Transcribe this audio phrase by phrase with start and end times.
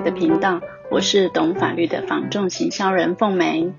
[0.00, 3.70] 到我的频道，我是懂法律的房仲行销人凤梅。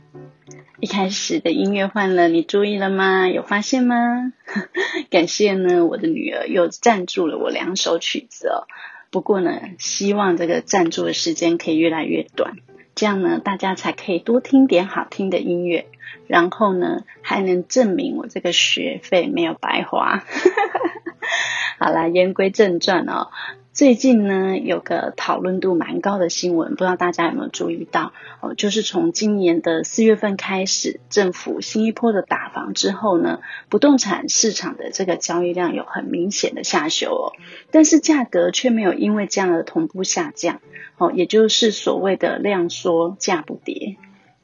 [0.79, 3.27] 一开始的音乐换了，你注意了吗？
[3.27, 4.31] 有发现吗？
[5.09, 8.67] 感谢呢，我的女儿又赞助了我两首曲子哦。
[9.09, 12.53] 不过呢，希望这个赞助的时间可以越来越短，
[12.93, 15.87] 这样呢，大家才可以多听点好听的音乐，
[16.27, 20.23] 然后呢，还能证明我这个学费没有白花。
[21.79, 23.29] 好啦，言归正传哦。
[23.73, 28.11] 最近呢，有个讨论度蛮高的新闻，不知道大家有没有注意到
[28.41, 28.53] 哦？
[28.53, 33.39] 就是从今年的四月份开始，政府新一波的打房之后呢，
[33.69, 37.31] 不动产市场的这个交易量有很明显的下修哦，
[37.71, 40.59] 但是价格却没有因为这样的同步下降
[40.97, 43.95] 哦，也就是所谓的量缩价不跌，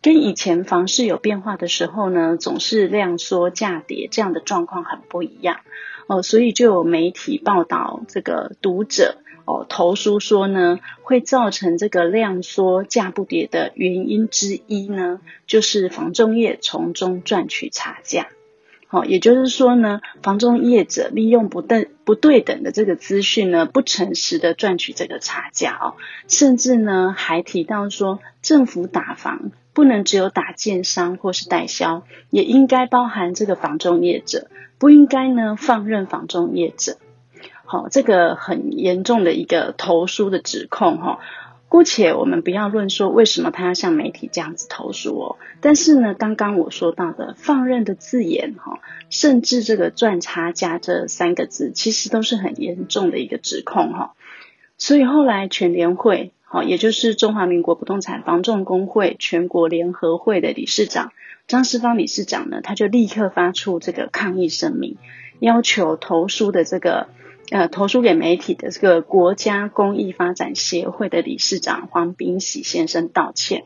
[0.02, 5.58] 跟以前房市有变化的时候呢，总是量缩价跌这样的状况很不一样。
[6.08, 18.28] 哦，所以就有媒体报道，这个读者哦投书说呢，会造成这个量缩价不跌的原因之一呢，就是房仲业从中赚取差价。
[18.90, 25.96] 好，也就是说呢，房仲业者利用不等不对等的这个资讯呢，不诚实的赚取这个差价哦，
[26.30, 34.48] 甚至呢还提到说，政府打房不能只有打建商或是代销，也应该包含这个房仲业者。
[34.80, 36.98] 不应该呢放任房仲业者，
[37.64, 41.20] 好，这个很严重的一个投诉的指控哈。
[41.70, 48.80] 姑且我们不要论说为什么他要向媒体这样子投诉哦，但是呢，刚刚我说到的放任的字眼哈，
[49.12, 54.16] 甚至这个赚差价这三个字，其实都是很严重的一个指控哈。
[54.80, 61.12] 所以后来全联会，好，也就是中华民国不动产房仲工会全国联合会的理事长。
[61.46, 64.96] 张世芳理事长呢，他就立刻发出这个抗议声明，
[65.40, 67.10] 要求投书的这个
[67.52, 73.66] 呃投书给媒体的这个国家公益发展协会的理事长黄炳喜先生道歉。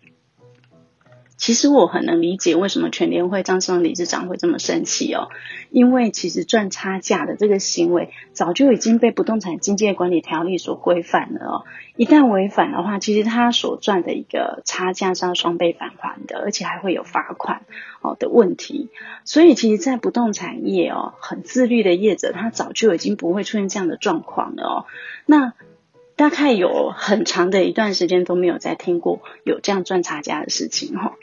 [1.41, 5.29] 其实我很能理解为什么全联会张世芳理事长会这么生气哦，
[5.71, 11.65] 因为其实赚差价的这个行为早就已经被不动产经纪管理条例所规范了哦。
[11.95, 17.63] 一旦违反的话，其实他所赚的一个差价是要双倍返还的，而且还会有罚款
[18.01, 18.89] 哦的问题。
[19.25, 24.85] 所以，其实，在不动产业哦，很自律的业者，他早就已经不会出现这样的状况了哦。
[25.25, 25.53] 那
[26.15, 31.15] 大概有很长的一段时间都没有再听过有这样赚差价的事情哈。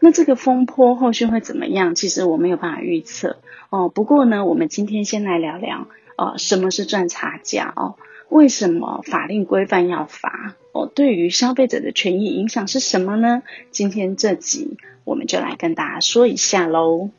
[0.00, 1.94] 那这个风波后续会怎么样？
[1.94, 3.38] 其实我没有办法预测
[3.70, 3.88] 哦。
[3.88, 7.96] 不过呢，我们今天先来聊聊呃，什么是赚差价哦？
[8.28, 10.86] 为什么法令规范要罚哦？
[10.86, 13.42] 对于消费者的权益影响是什么呢？
[13.70, 17.10] 今天这集我们就来跟大家说一下喽。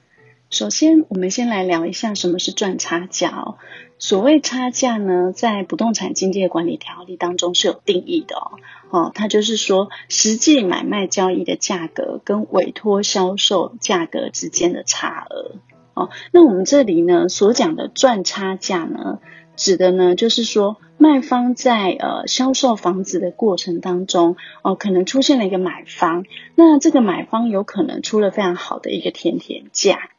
[0.49, 3.57] 首先，我们先来聊一下什么是赚差价哦。
[3.99, 8.51] 所谓差价呢，在不动产经纪管理条例当中是有定义的哦。
[8.89, 15.55] 哦，它就是说实际买卖交易的价格跟委托销售价格之间的差额。
[15.93, 19.19] 哦，那我们这里呢所讲的赚差价呢，
[19.57, 26.23] 指的呢就是说卖方在呃销售房子的过程当中，哦，可能出现了一个买方，
[26.55, 30.09] 那这个买方有可能出了非常好的一个甜甜价。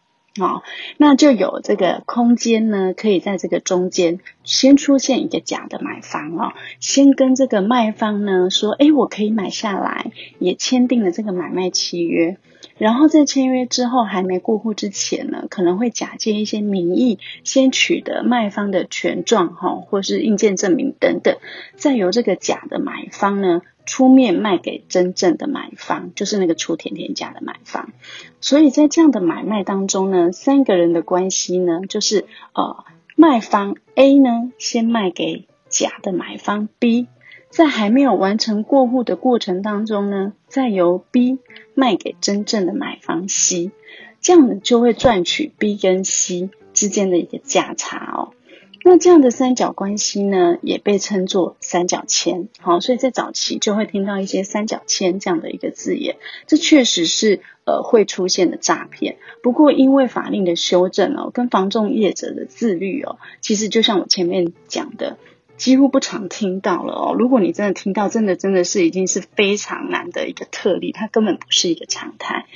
[0.41, 0.62] 哦，
[0.99, 12.37] 那就有这个空间呢，可以在这个中间先出现一个假的买方哦，先跟这个卖方呢说，诶，我可以买下来，也签订了这个买卖契约，
[12.77, 21.37] 然后在签约之后还没过户之前呢，可能会假借一些名义，先取得卖方的权状哈，或是印鉴证明等等，
[21.75, 23.62] 再由这个假的买方呢。
[23.88, 27.91] 出面卖给真正的买方，就是那个出甜甜价的买方。
[28.43, 32.84] 所以在这样的买卖当中呢，三个人的关系呢，就是呃，
[33.16, 37.06] 卖方 A 呢先卖给假的买方 B，
[37.49, 41.38] 在还没有完成过户的过程当中呢，再由 B
[41.75, 43.70] 卖给真正的买方 C，
[44.20, 48.35] 这样呢就会赚取 B 跟 C 之间的一个价差哦。
[48.84, 52.48] 那这样的三角关系呢，也被称作三角签。
[52.60, 56.16] 好，所以在早期就会听到一些三角签这样的一个字眼。
[56.46, 59.16] 这确实是呃会出现的诈骗。
[59.42, 65.19] 不过因为法令的修正哦，跟房仲业者的自律哦，其实就像我前面讲的，
[65.56, 67.14] 几乎不常听到了哦。
[67.19, 72.46] 如果你真的听到，真的真的是已经是非常难的一个特例，它根本不是一个常态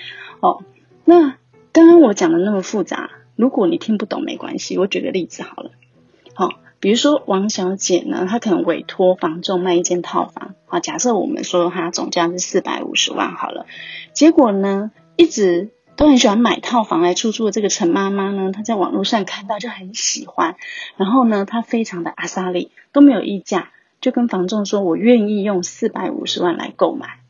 [0.41, 0.65] 哦。
[1.05, 1.37] 那
[1.73, 5.73] 刚刚我讲的那么复杂，如果你听不懂没关系，我举个例子好了。
[6.83, 13.67] 比如说王小姐呢，她可能委托房仲卖一间套房，好，假设我们说她总价是四百五十万好了，
[14.13, 20.57] 结果呢，一直都很喜欢买套房来出租的这个陈妈妈呢，她在网络上看到就很喜欢，
[20.97, 23.71] 然后呢，她非常的阿莎力都没有议价，
[24.01, 27.22] 就跟房仲说，我愿意用四百五十万来购买。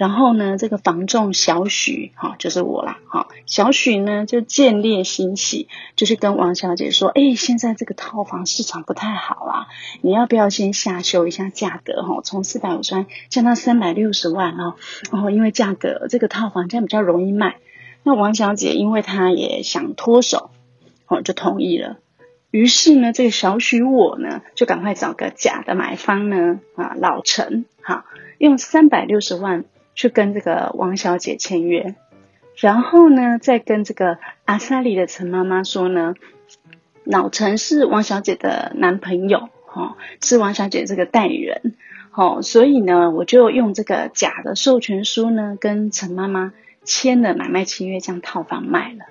[0.00, 9.66] 然后呢，这个房仲小许，哈，就是我啦，哈，小许呢就见猎心喜，就是跟王小姐说，哎，现在这个套房市场不太好啊，
[10.00, 14.76] 你要不要先下修一下价格，哈，从四百五十万降到三百六十万哦，
[15.12, 17.58] 然后因为价格这个套房这样比较容易卖，
[18.02, 20.48] 那王小姐因为她也想脱手，
[21.08, 21.98] 哦，就同意了。
[22.50, 28.06] 于是呢，这个小许我呢就赶快找个假的买方呢，啊，老陈，哈，
[28.38, 29.66] 用三百六十万。
[30.00, 31.94] 去跟这个王小姐签约，
[32.56, 34.16] 然后呢，再跟这个
[34.46, 36.14] 阿萨里的陈妈妈说呢，
[37.04, 41.74] 老陈是王小姐的男朋友，哦，是王小姐这个代理人，
[42.14, 49.04] 哦，所以呢，我就用这个假的授权书呢，跟陈妈妈签了买卖契约，将套房卖了。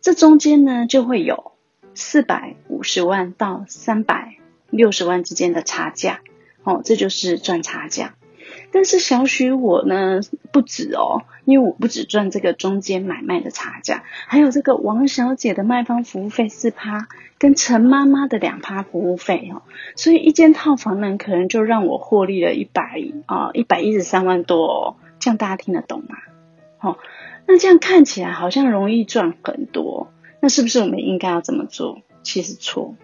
[0.00, 1.50] 这中间呢，就会有
[1.94, 4.36] 四百五十万到三百
[4.70, 6.20] 六十万之间的差价，
[6.62, 8.14] 哦，这就是赚差价。
[8.70, 10.20] 但是小许我呢
[10.52, 19.62] 不止哦，因为我不止赚这个中间买卖的差价，还有这个王小姐的卖方服务费四趴，跟陈妈妈的两趴服务费哦，
[19.96, 26.16] 所以一间套房呢可能就让我获利了一百啊一百一十三万多哦，这样大家听得懂吗？
[26.80, 26.98] 哦，
[27.46, 32.02] 那这样看起来好像容易赚很多，那是不是我们应该要这么做？
[32.22, 32.94] 其实错。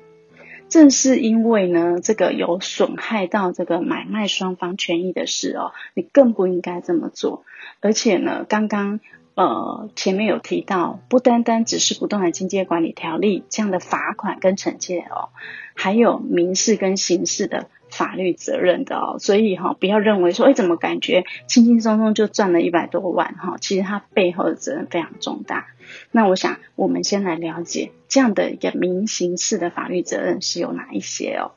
[0.69, 7.45] 正是因为呢，这个有损害到这个买卖双方权益的事哦，你更不应该这么做。
[7.81, 8.99] 而且呢，刚刚
[9.35, 15.29] 呃前面有提到，不单单只是不动产经纪管理条例这样的罚款跟惩戒哦，
[15.75, 19.17] 还有民事跟刑事的法律责任的哦。
[19.19, 25.69] 所以哈、哦，不要认为说，哎，怎么感觉轻轻松松就赚了一百多万哈、其实它背后的责任非常重大。
[26.11, 31.53] 那我想，我们先来了解这样的一个民刑事的法律责任是有哪一些哦。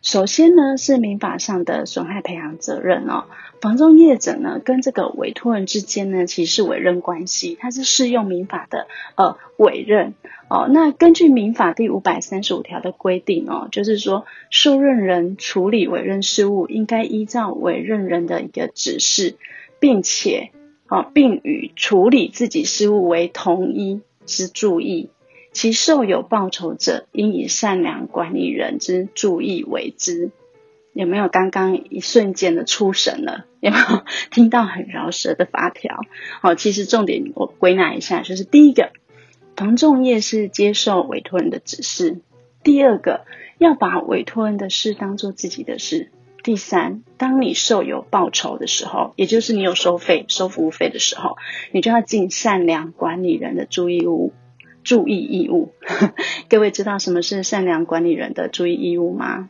[0.00, 3.24] 首先呢，是民法上的损害赔偿责任哦。
[3.60, 8.86] 房仲业者呢，跟这个委托人之间呢，其实是委任关系，它是适用民法的
[9.16, 10.14] 呃委任
[10.48, 10.68] 哦。
[10.70, 19.36] 那根据民法第五百三十五条的规定哦，就是说受任人处理委任事务，应该依照委任人的一个指示，
[19.80, 20.50] 并且。
[20.90, 25.10] 哦，并与处理自己事务为同一之注意，
[25.52, 30.30] 其受有报酬者，应以善良管理人之注意为之。
[30.92, 33.44] 有没有刚刚一瞬间的出神了？
[33.60, 33.84] 有没有
[34.30, 36.00] 听到很饶舌的发条？
[36.40, 38.90] 好，其实重点我归纳一下，就是第一个，
[39.56, 42.20] 房仲业是接受委托人的指示；
[42.64, 43.26] 第二个，
[43.58, 46.10] 要把委托人的事当做自己的事。
[46.42, 51.36] 第三，当你受有报酬的时候，也就是你有收费、收服务费的时候，
[51.72, 54.32] 你就要尽善良管理人的注意义务。
[54.84, 55.72] 注意义务，
[56.48, 59.48] 各位知道什么是善良管理人的注意义务吗？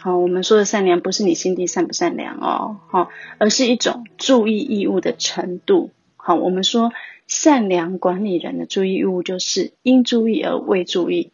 [0.00, 5.90] 好，我们说的善良不是你心地善不善良哦，好，而是一种注意义务的程度。
[6.16, 6.92] 好，我们说
[7.26, 11.32] 善良管理人的注意义务就是应注意而未注意，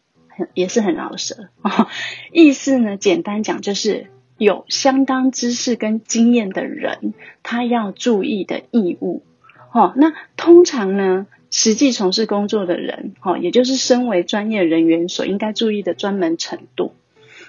[0.53, 1.49] 也是很饶舌。
[2.31, 4.07] 意思呢，简单讲就是。
[4.37, 9.21] 有相当知识跟经验的人，他要注意的义务，
[9.71, 16.95] 哦，那通常呢，实际从事工作的人，哦，也就是身为专业人员所应该注意的专门程度。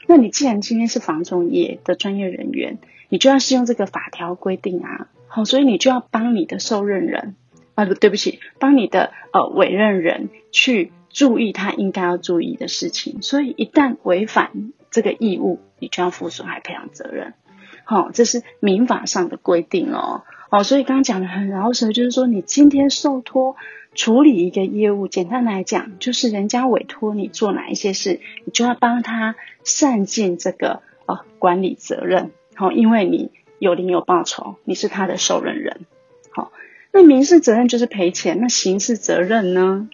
[0.09, 2.79] 那你既然今天是房仲业的专业人员，
[3.09, 7.37] 你就要适用这个法条规定啊，好，所以你就要帮你的受任人
[7.77, 13.23] 啊，不对不起，帮你的呃委任人去注意他应该要注意的事情。
[13.23, 17.35] 所以一旦违反这个义务，你就要负损害赔偿责任，
[17.85, 23.57] 好、这是民法上的规定哦，哦，所以刚刚讲的很饶舌，就是说你今天受托
[23.95, 35.87] 处理一个业务，简单来讲，就是人家委托你做哪一些事，你就要帮他善尽这个呃管理责任，好、因为你有领有报酬，你是他的受任人，
[36.33, 36.53] 好、
[36.93, 39.89] 那民事责任就是赔钱，那刑事责任呢？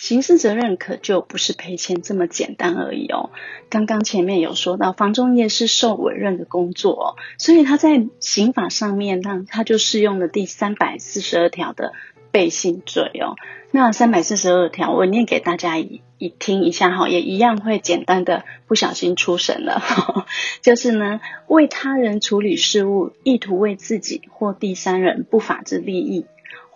[0.00, 3.28] 刑事责任可就不是赔钱这么简单而已哦。
[3.68, 11.92] 刚刚前面有说到，房仲业是受委任的工作哦，所以他在刑法上面，那他就适用了第三百四十二条的
[12.30, 13.36] 背信罪哦。
[13.72, 19.82] 那三百四十二条，我念给大家一一听一下哈，也一样会简单的不小心出神了。
[20.62, 26.24] 就是呢，为他人处理事务，意图为自己或第三人不法之利益。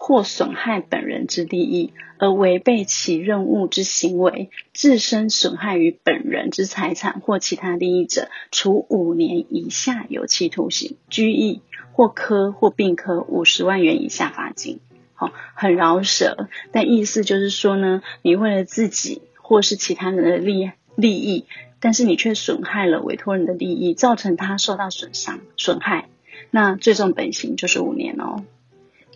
[0.06, 11.62] 或损害本人之利益而违背其任务之行为，自身损害于本人之财产或其他利益者，处五年以下有期徒刑、拘役
[11.94, 14.80] 或科或并科五十万元以下罚金。
[15.14, 21.46] 好，很饶舌，但意思就是说呢，你为了自己或是其他人的利利益，
[21.80, 26.11] 但是你却损害了委托人的利益，造成他受到损伤、损害，
[26.50, 28.44] 那最重本刑就是五年哦。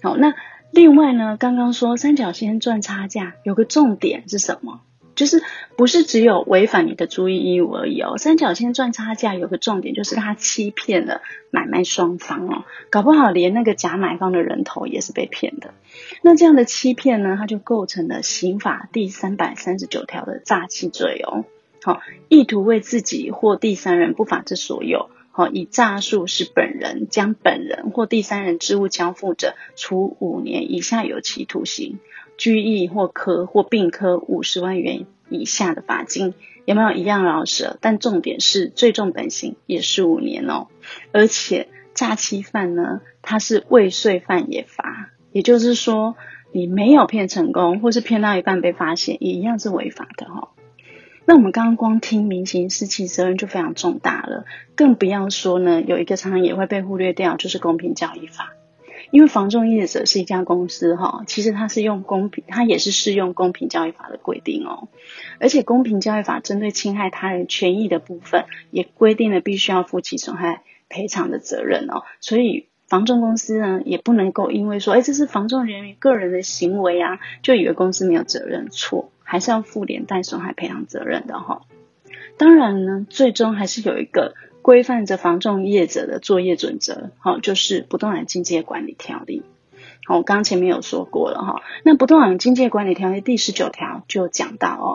[0.01, 0.35] 好，那
[0.79, 4.81] 另外呢，刚刚说三角线赚差价有个重点是什么？
[5.17, 5.43] 就是
[5.77, 11.21] 不是只有违反你的注意义务而已哦，三角线赚差价有个重点，就是他欺骗了
[11.51, 15.75] 买卖双方哦，搞不好连那个假买方的人头也是被骗的。
[16.23, 21.45] 那这样的欺骗呢，它就构成了刑法第三百三十九条的诈欺罪哦。
[21.83, 32.01] 好，意图为自己或第三人不法之所有，哦，以诈术使本人将本人或第三人之物交付者，处五年以下有期徒刑。
[32.37, 37.77] 拘役或科或并科五十万元以下的罚金，有没有一样饶舌？
[37.81, 40.69] 但重点是最重本刑也是五年哦，
[41.13, 46.17] 而且诈欺犯呢，他是未遂犯也罚，也就是说
[46.53, 50.49] 你没有骗成功，或是骗到一半被发现，也一样是违法的哈、哦。
[51.29, 58.55] 那我们刚刚光听民刑事其责任就非常重大了，更不要说呢，有一个常常也会被忽略掉，就是公平交易法。
[59.11, 64.89] 因为房仲业者是一家公司哈，其实它是用公平，它也是适用公平交易法的规定哦。
[65.39, 72.05] 而且公平交易法针对侵害他人权益的部分，也规定了必须要负起损害赔偿的责任哦。
[72.21, 81.63] 所以房仲公司呢，也不能够因为说，哎，这是房仲人员个人的行为啊，就以为公司没有责任，错，还是要负连带损害赔偿责任的哈。
[82.37, 84.35] 当然呢，最终还是有一个。
[84.61, 89.43] 规范着房仲业者的作业准则，好，就是不动产经纪管理条例。
[90.05, 91.63] 好，我刚刚前面有说过了哈。
[91.85, 94.89] 那不动产经纪管理条例第十九条就讲到哦，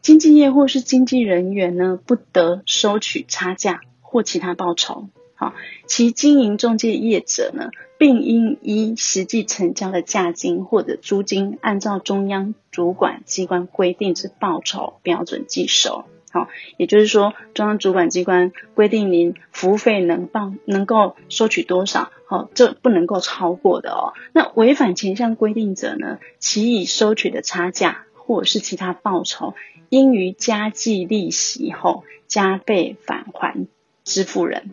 [0.00, 5.08] 经纪业或是经纪人员呢，不得收取差价或其他报酬。
[5.42, 5.54] 好，
[5.88, 16.04] 其经营中介业者呢，并应依实际成交的价金或者租金，按照中央主管机关规定之报酬标准计收。
[16.30, 24.14] 好，也就是说，中央主管机关规定您服务费能报能够收取多少，好，这不能够超过的哦。
[24.32, 29.54] 那违反前项规定者呢，其已收取的差价或者是其他报酬，
[29.88, 33.66] 应于加计利息后加倍返还
[34.04, 34.70] 支付人。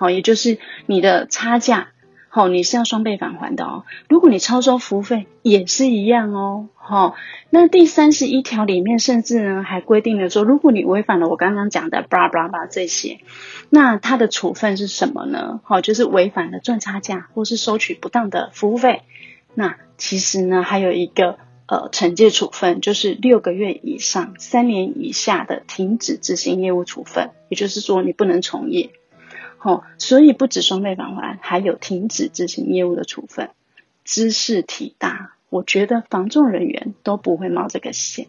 [0.00, 1.88] 好，也就是你的差价。
[2.30, 3.84] 好，你是要双倍返还的哦。
[4.08, 6.68] 如果你超收服务费，也是一样哦。
[6.74, 7.16] 好，
[7.50, 13.18] 那第三十一条里面甚至呢还规定了说，如果你违反了我刚刚讲的巴拉巴拉这些，
[13.68, 15.60] 那它的处分是什么呢？
[15.64, 19.02] 好，就是违反了赚差价或是收取不当的服务费。
[19.52, 28.90] 那其实呢还有一个呃惩戒处分，就是六个月以上三年以下的停止执行业务处分，也就是说你不能从业。
[29.62, 33.50] 哦，所以不止双倍返还，还有停止执行业务的处分。
[34.04, 38.26] 兹事体大，我觉得防仲人员都不会冒这个险。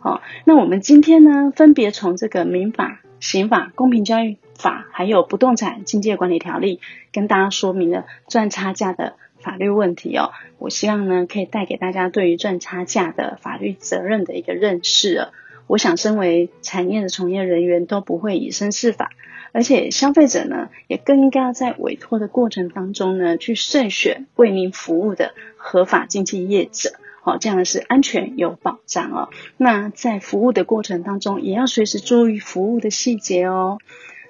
[0.00, 6.80] 好，那我们今天呢，分别从这个民法、刑法、公平交易法，还有不动产经纪管理条例，
[7.12, 10.32] 跟大家说明了赚差价的法律问题哦。
[10.58, 15.28] 我希望呢，可以带给大家对于赚差价的法律责任的一个认识。
[15.68, 19.10] 我想，身为产业的从业人员都不会以身试法，
[19.52, 29.28] 而且消费者呢，也更应该要在委托的过程当中呢，去慎选为您服务的合法经纪业者，好，这样是安全有保障哦。
[29.58, 33.78] 那在服务的过程当中，也要随时注意服务的细节哦。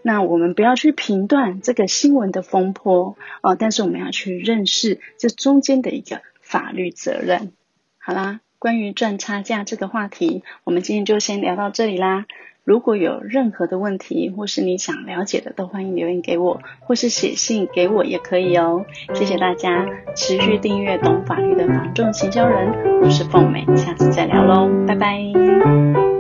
[0.03, 7.53] 那我们不要去评断这个新闻的风波哦，但是我们要去认识这中间的一个法律责任。
[7.99, 8.41] 好啦。
[8.59, 12.27] 关于赚差价这个话题，我们今天就先聊到这里啦。
[12.65, 18.85] 如果有任何的问题，或是你想了解的，都欢迎留言给我，或是写信给我也可以哦。
[19.15, 26.18] 谢谢大家，持续订阅懂法律的房仲行销人，我是凤美，下次再聊喽，拜拜。